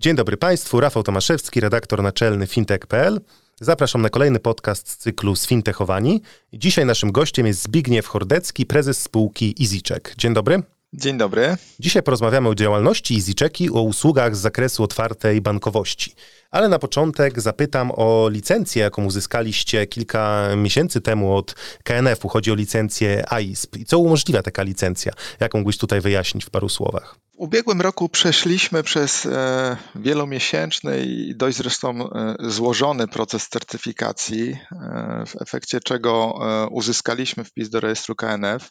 [0.00, 3.20] Dzień dobry Państwu, Rafał Tomaszewski, redaktor naczelny fintech.pl.
[3.60, 6.22] Zapraszam na kolejny podcast z cyklu Sfintechowani.
[6.52, 10.16] Dzisiaj naszym gościem jest Zbigniew Hordecki, prezes spółki EasyCheck.
[10.16, 10.62] Dzień dobry.
[10.92, 11.56] Dzień dobry.
[11.80, 16.14] Dzisiaj porozmawiamy o działalności EasyChecki, o usługach z zakresu otwartej bankowości.
[16.50, 22.28] Ale na początek zapytam o licencję, jaką uzyskaliście kilka miesięcy temu od KNF-u.
[22.28, 23.76] Chodzi o licencję AISP.
[23.76, 25.12] I co umożliwia taka licencja?
[25.40, 27.16] Jak mógłbyś tutaj wyjaśnić w paru słowach?
[27.34, 35.24] W ubiegłym roku przeszliśmy przez e, wielomiesięczny i dość zresztą e, złożony proces certyfikacji, e,
[35.26, 36.34] w efekcie czego
[36.70, 38.70] uzyskaliśmy wpis do rejestru KNF.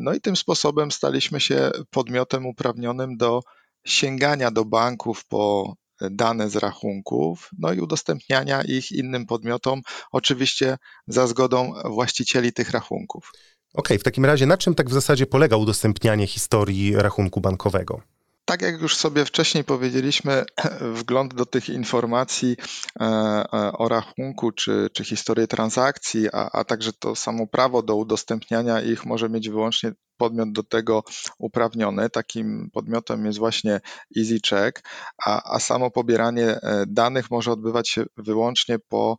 [0.00, 3.40] No i tym sposobem staliśmy się podmiotem uprawnionym do
[3.86, 5.74] sięgania do banków po
[6.10, 9.80] dane z rachunków, no i udostępniania ich innym podmiotom,
[10.12, 13.30] oczywiście za zgodą właścicieli tych rachunków.
[13.74, 18.00] Okej, okay, w takim razie na czym tak w zasadzie polega udostępnianie historii rachunku bankowego?
[18.48, 20.44] Tak jak już sobie wcześniej powiedzieliśmy,
[21.00, 22.56] wgląd do tych informacji
[23.00, 27.96] e, e, o rachunku czy, czy historię transakcji, a, a także to samo prawo do
[27.96, 31.04] udostępniania ich może mieć wyłącznie podmiot do tego
[31.38, 32.10] uprawniony.
[32.10, 33.80] Takim podmiotem jest właśnie
[34.18, 34.88] EasyCheck,
[35.26, 39.16] a, a samo pobieranie e, danych może odbywać się wyłącznie po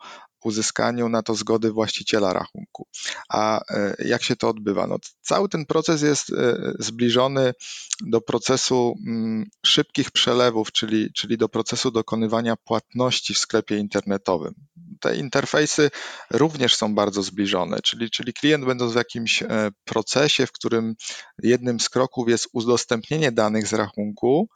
[0.48, 2.88] uzyskaniu na to zgody właściciela rachunku.
[3.30, 4.88] A e, jak się to odbywa?
[4.88, 7.54] No, cały ten proces jest e, zbliżony
[8.02, 14.54] do procesu mm, szybkich przelewów, czyli, czyli do procesu dokonywania płatności w sklepie internetowym.
[15.00, 15.92] Te interfejsy
[16.32, 19.48] również są bardzo zbliżone, czyli, czyli klient będąc w jakimś e,
[19.84, 20.96] procesie, w którym
[21.44, 24.50] jednym z kroków jest udostępnienie danych z rachunku,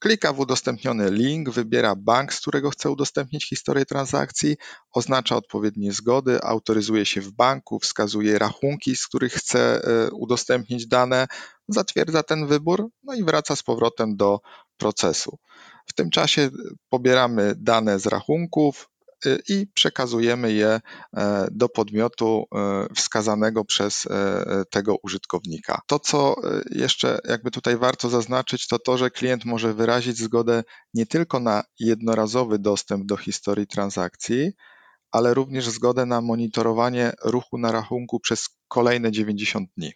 [0.00, 4.56] Klika w udostępniony link, wybiera bank, z którego chce udostępnić historię transakcji,
[4.92, 11.26] oznacza odpowiednie zgody, autoryzuje się w banku, wskazuje rachunki, z których chce e, udostępnić dane,
[11.68, 14.40] zatwierdza ten wybór, no i wraca z powrotem do
[14.76, 15.38] procesu.
[15.86, 16.50] W tym czasie
[16.88, 18.89] pobieramy dane z rachunków,
[19.48, 20.80] i przekazujemy je
[21.16, 25.80] e, do podmiotu e, wskazanego przez e, tego użytkownika.
[25.86, 26.34] To, co
[26.70, 30.64] jeszcze jakby tutaj warto zaznaczyć, to to, że klient może wyrazić zgodę
[30.94, 34.52] nie tylko na jednorazowy dostęp do historii transakcji,
[35.10, 39.92] ale również zgodę na monitorowanie ruchu na rachunku przez kolejne 90 dni.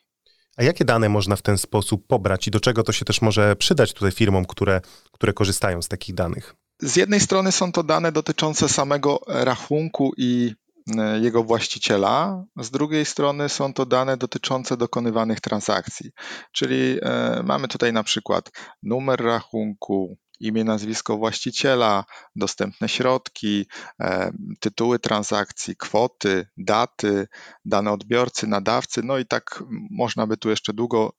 [0.57, 3.57] A jakie dane można w ten sposób pobrać i do czego to się też może
[3.57, 4.81] przydać tutaj firmom, które,
[5.13, 6.55] które korzystają z takich danych?
[6.85, 10.55] Z jednej strony są to dane dotyczące samego rachunku i
[10.99, 16.11] e, jego właściciela, z drugiej strony są to dane dotyczące dokonywanych transakcji.
[16.53, 18.51] Czyli e, mamy tutaj na przykład
[18.83, 22.05] numer rachunku, imię, nazwisko właściciela,
[22.37, 23.67] dostępne środki,
[24.01, 27.29] e, tytuły transakcji, kwoty, daty,
[27.65, 31.13] dane odbiorcy, nadawcy, no i tak można by tu jeszcze długo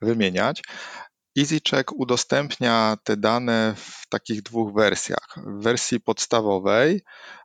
[0.00, 0.62] wymieniać.
[1.38, 5.28] EasyCheck udostępnia te dane w takich dwóch wersjach.
[5.36, 7.02] W wersji podstawowej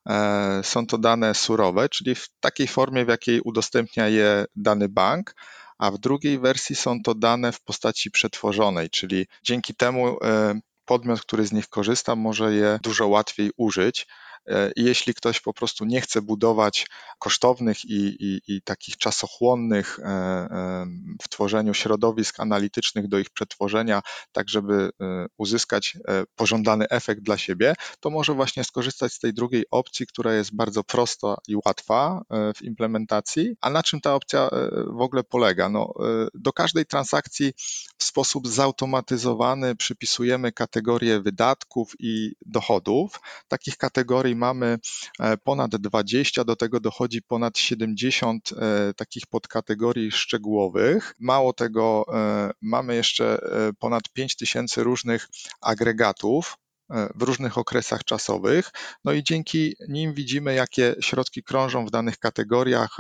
[0.09, 5.35] e, są to dane surowe, czyli w takiej formie, w jakiej udostępnia je dany bank,
[5.77, 11.21] a w drugiej wersji są to dane w postaci przetworzonej, czyli dzięki temu e, podmiot,
[11.21, 14.07] który z nich korzysta, może je dużo łatwiej użyć.
[14.49, 16.87] E, jeśli ktoś po prostu nie chce budować
[17.19, 20.85] kosztownych i, i, i takich czasochłonnych e, e,
[21.21, 24.01] w tworzeniu środowisk analitycznych do ich przetworzenia,
[24.31, 24.89] tak żeby
[25.37, 25.97] uzyskać
[26.35, 30.83] pożądany efekt dla siebie, to może właśnie skorzystać z tej drugiej opcji, która jest bardzo
[30.83, 32.21] prosta i łatwa
[32.55, 33.55] w implementacji.
[33.61, 34.49] A na czym ta opcja
[34.87, 35.69] w ogóle polega?
[35.69, 35.93] No,
[36.33, 37.53] do każdej transakcji
[37.97, 43.19] w sposób zautomatyzowany przypisujemy kategorie wydatków i dochodów.
[43.47, 44.77] Takich kategorii mamy
[45.19, 51.15] e, ponad 20, do tego dochodzi ponad 70 e, takich podkategorii szczegółowych.
[51.19, 53.39] Mało tego, e, mamy jeszcze
[53.79, 55.27] ponad 5000 różnych
[55.61, 56.57] agregatów,
[57.15, 58.71] w różnych okresach czasowych.
[59.03, 62.97] No i dzięki nim widzimy, jakie środki krążą w danych kategoriach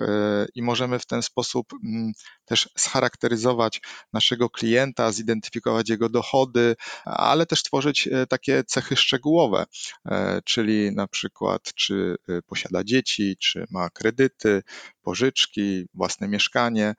[0.55, 2.11] i możemy w ten sposób mm,
[2.45, 3.81] też scharakteryzować
[4.13, 6.75] naszego klienta, zidentyfikować jego dochody,
[7.05, 9.65] ale też tworzyć e, takie cechy szczegółowe,
[10.05, 14.63] e, czyli na przykład, czy e, posiada dzieci, czy ma kredyty,
[15.01, 16.95] pożyczki, własne mieszkanie.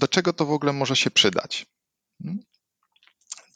[0.00, 1.66] Do czego to w ogóle może się przydać?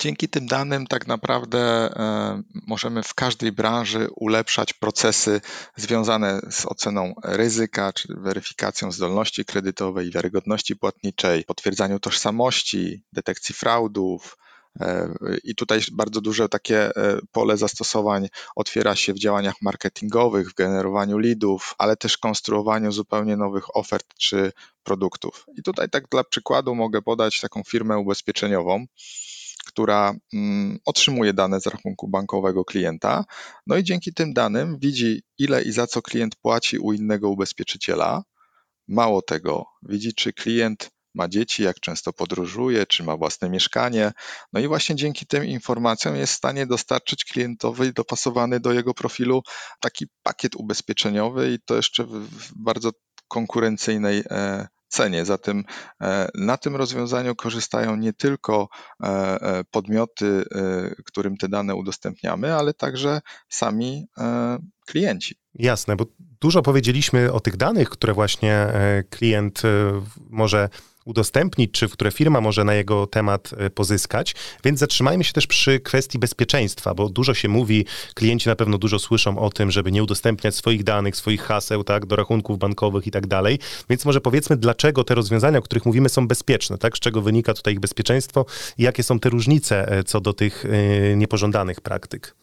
[0.00, 5.40] Dzięki tym danym tak naprawdę e, możemy w każdej branży ulepszać procesy
[5.76, 14.38] związane z oceną ryzyka, czy weryfikacją zdolności kredytowej i wiarygodności płatniczej, potwierdzaniu tożsamości, detekcji fraudów,
[14.80, 15.08] e,
[15.44, 21.18] i tutaj bardzo duże takie e, pole zastosowań otwiera się w działaniach marketingowych, w generowaniu
[21.18, 25.46] leadów, ale też konstruowaniu zupełnie nowych ofert czy produktów.
[25.58, 28.86] I tutaj tak dla przykładu mogę podać taką firmę ubezpieczeniową,
[29.80, 33.24] która mm, otrzymuje dane z rachunku bankowego klienta,
[33.66, 38.22] no i dzięki tym danym widzi, ile i za co klient płaci u innego ubezpieczyciela.
[38.88, 44.12] Mało tego, widzi, czy klient ma dzieci, jak często podróżuje, czy ma własne mieszkanie.
[44.52, 49.42] No i właśnie dzięki tym informacjom jest w stanie dostarczyć klientowi dopasowany do jego profilu
[49.80, 52.90] taki pakiet ubezpieczeniowy i to jeszcze w bardzo
[53.28, 55.24] konkurencyjnej e, cenie.
[55.24, 55.64] Zatem
[56.00, 58.68] e, na tym rozwiązaniu korzystają nie tylko
[59.02, 60.44] e, e, podmioty,
[61.04, 64.06] którym te dane udostępniamy, ale także sami
[64.86, 65.34] klienci.
[65.54, 66.06] Jasne, bo
[66.40, 68.66] dużo powiedzieliśmy o tych danych, które właśnie
[69.10, 69.62] klient
[70.30, 70.68] może
[71.04, 74.34] udostępnić, czy w które firma może na jego temat e, pozyskać.
[74.64, 78.98] Więc zatrzymajmy się też przy kwestii bezpieczeństwa, bo dużo się mówi, klienci na pewno dużo
[78.98, 83.10] słyszą o tym, żeby nie udostępniać swoich danych, swoich haseł, tak, do rachunków bankowych i
[83.10, 83.58] tak dalej.
[83.90, 86.96] Więc może powiedzmy, dlaczego te rozwiązania, o których mówimy, są bezpieczne, tak?
[86.96, 88.46] Z czego wynika tutaj ich bezpieczeństwo
[88.78, 92.34] i jakie są te różnice e, co do tych e, niepożądanych praktyk.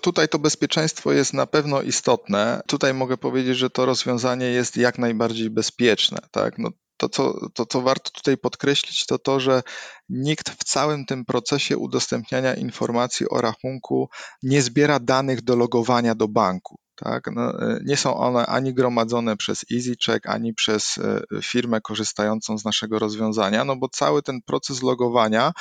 [0.00, 2.62] Tutaj to bezpieczeństwo jest na pewno istotne.
[2.66, 6.18] Tutaj mogę powiedzieć, że to rozwiązanie jest jak najbardziej bezpieczne.
[6.30, 6.58] Tak?
[6.58, 9.62] No, to co, to, co warto tutaj podkreślić, to to, że
[10.08, 14.08] nikt w całym tym procesie udostępniania informacji o rachunku
[14.42, 16.78] nie zbiera danych do logowania do banku.
[16.96, 17.30] Tak?
[17.32, 22.64] No, e, nie są one ani gromadzone przez EasyCheck, ani przez e, firmę korzystającą z
[22.64, 25.52] naszego rozwiązania, no bo cały ten proces logowania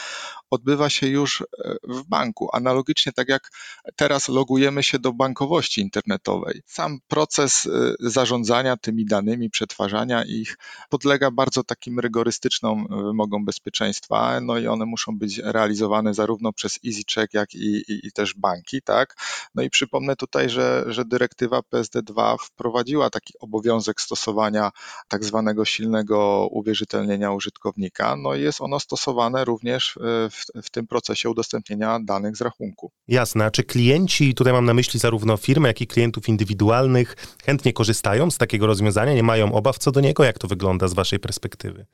[0.49, 1.45] odbywa się już e,
[1.83, 2.49] w banku.
[2.53, 3.49] Analogicznie tak jak
[3.95, 6.61] teraz logujemy się do bankowości internetowej.
[6.65, 7.67] Sam proces
[7.99, 10.57] zarządzania tymi danymi, przetwarzania ich
[10.89, 17.33] podlega bardzo takim rygorystycznym wymogom bezpieczeństwa, no i one muszą być realizowane zarówno przez EasyCheck,
[17.33, 19.15] jak i, i, i też banki, tak?
[19.55, 24.71] No i przypomnę tutaj, że, że dyrektywa PSD2 wprowadziła taki obowiązek stosowania
[25.07, 28.15] tak zwanego silnego uwierzytelnienia użytkownika.
[28.15, 32.91] No i jest ono stosowane również e, w, w tym procesie udostępnienia danych z rachunku.
[33.07, 33.45] Jasne.
[33.45, 38.31] A czy klienci, tutaj mam na myśli zarówno firmy, jak i klientów indywidualnych, chętnie korzystają
[38.31, 39.13] z takiego rozwiązania?
[39.13, 40.23] Nie mają obaw co do niego?
[40.23, 41.85] Jak to wygląda z Waszej perspektywy?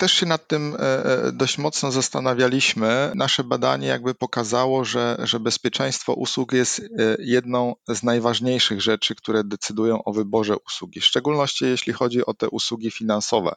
[0.00, 3.12] Też się nad tym e, e, dość mocno zastanawialiśmy.
[3.14, 6.82] Nasze badanie jakby pokazało, że, że bezpieczeństwo usług jest e,
[7.18, 12.48] jedną z najważniejszych rzeczy, które decydują o wyborze usługi, w szczególności jeśli chodzi o te
[12.48, 13.54] usługi finansowe.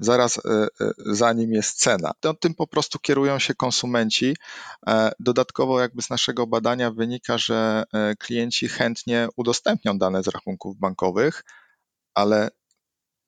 [0.00, 0.40] Zaraz
[0.98, 2.12] za nim jest cena.
[2.40, 4.36] Tym po prostu kierują się konsumenci.
[5.20, 7.84] Dodatkowo jakby z naszego badania wynika, że
[8.18, 11.44] klienci chętnie udostępnią dane z rachunków bankowych,
[12.14, 12.50] ale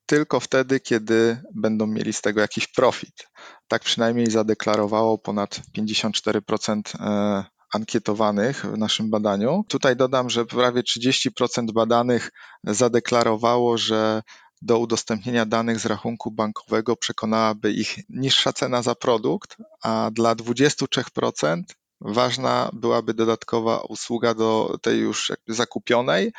[0.08, 3.28] tylko wtedy, kiedy będą mieli z tego jakiś profit.
[3.69, 9.64] Tak przynajmniej zadeklarowało ponad 54% e, ankietowanych w naszym badaniu.
[9.69, 12.31] Tutaj dodam, że prawie 30% badanych
[12.64, 14.22] zadeklarowało, że
[14.62, 21.62] do udostępnienia danych z rachunku bankowego przekonałaby ich niższa cena za produkt, a dla 23%
[22.00, 26.32] ważna byłaby dodatkowa usługa do tej już zakupionej,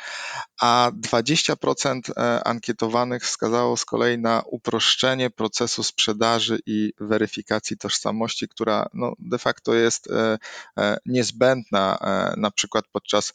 [0.60, 8.86] a 20% e, ankietowanych wskazało z kolei na uproszczenie procesu sprzedaży i weryfikacji tożsamości, która
[8.94, 10.38] no, de facto jest e,
[10.78, 11.98] e, niezbędna
[12.36, 13.32] na przykład podczas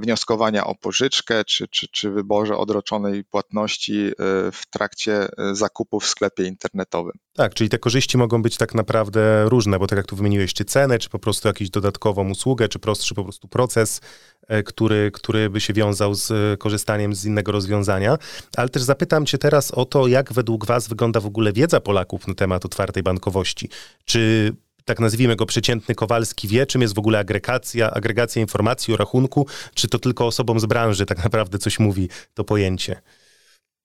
[0.00, 4.10] wnioskowania o pożyczkę czy, czy, czy wyborze odroczonej płatności
[4.52, 7.12] w trakcie zakupów w sklepie internetowym.
[7.38, 10.64] Tak, czyli te korzyści mogą być tak naprawdę różne, bo tak jak tu wymieniłeś, czy
[10.64, 14.00] cenę, czy po prostu jakąś dodatkową usługę, czy prostszy po prostu proces,
[14.48, 18.18] e, który, który by się wiązał z e, korzystaniem z innego rozwiązania.
[18.56, 22.28] Ale też zapytam Cię teraz o to, jak według Was wygląda w ogóle wiedza Polaków
[22.28, 23.68] na temat otwartej bankowości.
[24.04, 24.52] Czy
[24.88, 29.46] tak nazwijmy go przeciętny Kowalski wie, czym jest w ogóle agregacja, agregacja informacji o rachunku,
[29.74, 33.02] czy to tylko osobom z branży tak naprawdę coś mówi to pojęcie?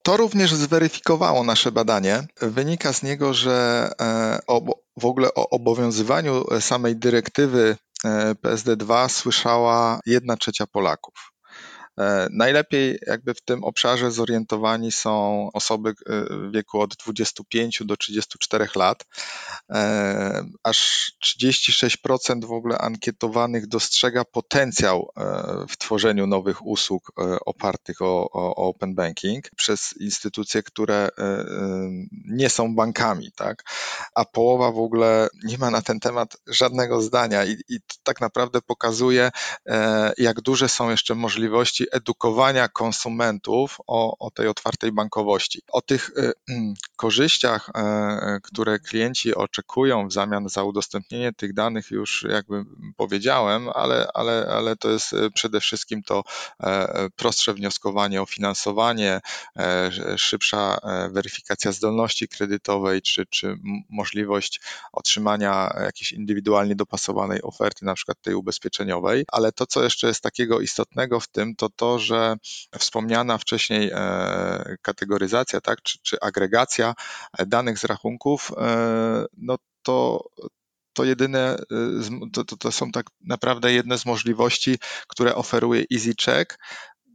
[0.04, 2.24] To również zweryfikowało nasze badanie.
[2.42, 4.40] Wynika z niego, że e,
[4.98, 11.33] w ogóle o obowiązywaniu samej dyrektywy e, PSD2 słyszała jedna trzecia Polaków.
[12.32, 15.94] Najlepiej jakby w tym obszarze zorientowani są osoby
[16.30, 19.06] w wieku od 25 do 34 lat.
[20.64, 25.10] Aż 36% w ogóle ankietowanych dostrzega potencjał
[25.70, 27.12] w tworzeniu nowych usług
[27.46, 31.10] opartych o, o open banking przez instytucje, które
[32.26, 33.64] nie są bankami, tak?
[34.16, 38.62] A połowa w ogóle nie ma na ten temat żadnego zdania i, i tak naprawdę
[38.62, 39.32] pokazuje,
[39.66, 45.62] e, jak duże są jeszcze możliwości edukowania konsumentów o, o tej otwartej bankowości.
[45.72, 46.12] O tych
[46.50, 52.66] mm, korzyściach, e, które klienci oczekują w zamian za udostępnienie tych danych już jakby
[52.98, 56.24] powiedziałem, ale, ale, ale to jest przede wszystkim to
[57.16, 59.22] prostsze wnioskowanie o finansowanie,
[60.18, 60.78] szybsza
[61.12, 63.58] weryfikacja zdolności kredytowej, czy, czy
[63.90, 64.62] możliwość
[64.94, 69.26] otrzymania jakiejś indywidualnie dopasowanej oferty, na przykład tej ubezpieczeniowej.
[69.28, 72.36] Ale to, co jeszcze jest takiego istotnego w tym, to to, że
[72.80, 76.93] wspomniana wcześniej e, kategoryzacja, tak, czy, czy agregacja
[77.48, 80.24] danych z rachunków, e, no to
[80.94, 86.58] to jedyne, e, to, to, to, są tak naprawdę jedne z możliwości, które oferuje EasyCheck,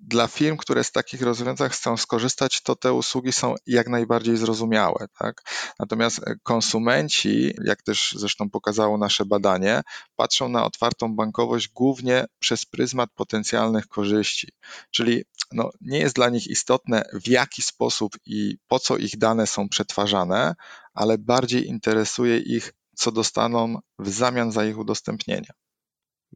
[0.02, 5.06] dla firm, które z takich rozwiązań chcą skorzystać, to te usługi są jak najbardziej zrozumiałe.
[5.18, 5.42] Tak?
[5.78, 9.80] Natomiast e, konsumenci, jak też zresztą pokazało nasze badanie,
[10.16, 14.48] patrzą na otwartą bankowość głównie przez pryzmat potencjalnych korzyści.
[14.90, 19.46] Czyli no, nie jest dla nich istotne, w jaki sposób i po co ich dane
[19.46, 20.54] są przetwarzane,
[20.94, 25.48] ale bardziej interesuje ich, co dostaną w zamian za ich udostępnienie.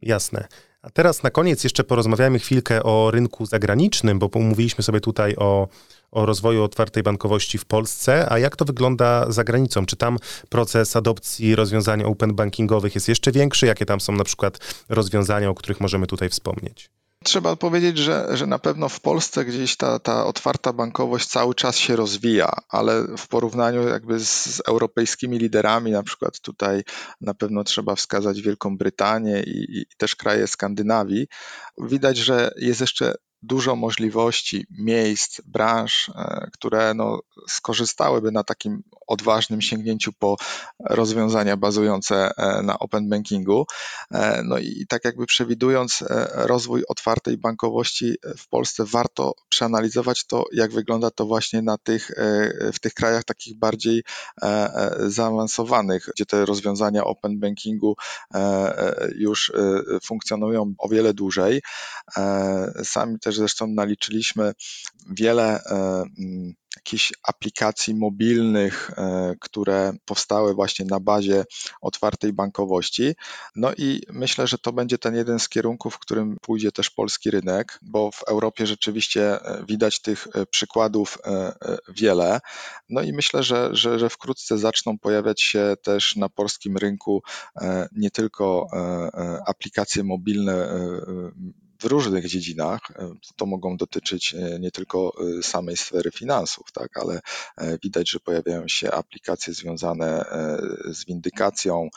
[0.02, 0.48] Jasne.
[0.82, 5.68] A teraz na koniec jeszcze porozmawiajmy chwilkę o rynku zagranicznym, bo pomówiliśmy sobie tutaj o,
[6.10, 9.86] o rozwoju otwartej bankowości w Polsce, a jak to wygląda za granicą?
[9.86, 13.66] Czy tam proces adopcji rozwiązań open bankingowych jest jeszcze większy?
[13.66, 16.90] Jakie tam są na przykład rozwiązania, o których możemy tutaj wspomnieć?
[17.22, 21.76] Trzeba powiedzieć, że, że na pewno w Polsce gdzieś ta, ta otwarta bankowość cały czas
[21.76, 26.82] się rozwija, ale w porównaniu jakby z, z europejskimi liderami, na przykład tutaj
[27.20, 31.26] na pewno trzeba wskazać Wielką Brytanię i, i też kraje Skandynawii,
[31.78, 39.62] widać, że jest jeszcze dużo możliwości, miejsc, branż, e, które no, skorzystałyby na takim odważnym
[39.62, 40.36] sięgnięciu po
[40.80, 43.66] rozwiązania bazujące e, na open bankingu.
[44.10, 50.72] E, no i tak jakby przewidując rozwój otwartej bankowości w Polsce, warto przeanalizować to, jak
[50.72, 52.10] wygląda to właśnie na tych,
[52.72, 54.02] w tych krajach takich bardziej
[55.06, 57.96] zaawansowanych, gdzie te rozwiązania open bankingu
[59.14, 59.52] już
[60.04, 61.62] funkcjonują o wiele dłużej.
[62.84, 64.52] Sami też też zresztą naliczyliśmy
[65.10, 71.44] wiele e, mm, jakichś aplikacji mobilnych, e, które powstały właśnie na bazie
[71.80, 73.14] otwartej bankowości.
[73.56, 77.30] No i myślę, że to będzie ten jeden z kierunków, w którym pójdzie też polski
[77.30, 81.18] rynek, bo w Europie rzeczywiście e, widać tych przykładów
[81.88, 82.40] wiele.
[82.88, 87.22] No i myślę, że, że, że wkrótce zaczną pojawiać się też na polskim rynku
[87.92, 88.66] nie tylko
[89.46, 90.68] aplikacje mobilne
[91.82, 92.80] w różnych dziedzinach.
[92.90, 97.20] E, to mogą dotyczyć e, nie tylko e, samej sfery finansów, tak, ale
[97.82, 100.24] widać, że pojawiają się aplikacje związane
[100.84, 101.88] z windykacją,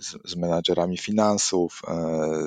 [0.00, 1.82] z, z menadżerami finansów,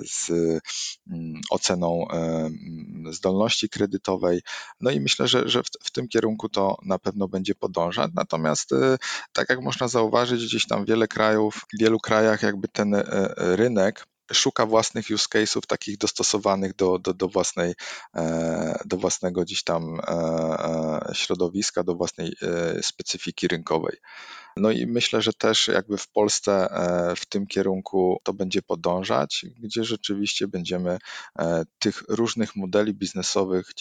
[0.06, 4.42] z mm, oceną mm, zdolności kredytowej.
[4.82, 8.12] No i myślę, że, że w, w tym kierunku to na pewno będzie podążać.
[8.16, 8.70] Natomiast,
[9.34, 12.96] tak jak można zauważyć, gdzieś tam wiele krajów, w wielu krajach jakby ten
[13.38, 17.74] rynek szuka własnych use case'ów takich dostosowanych do, do, do, własnej,
[18.16, 22.36] e, do własnego gdzieś tam e, e, środowiska, do własnej
[22.82, 23.98] specyfiki rynkowej.
[24.58, 26.68] No i myślę, że też jakby w Polsce
[27.18, 30.98] w tym kierunku to będzie podążać, gdzie rzeczywiście będziemy
[31.80, 33.72] tych różnych modeli biznesowych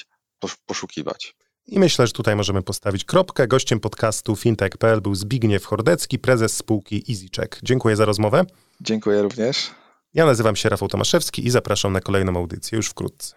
[0.66, 1.34] poszukiwać.
[1.68, 3.48] I myślę, że tutaj możemy postawić kropkę.
[3.48, 7.58] Gościem podcastu fintech.pl był Zbigniew Hordecki, prezes spółki EasyCheck.
[7.62, 8.44] Dziękuję za rozmowę.
[8.80, 9.70] Dziękuję również.
[10.14, 13.36] Ja nazywam się Rafał Tomaszewski i zapraszam na kolejną audycję już wkrótce.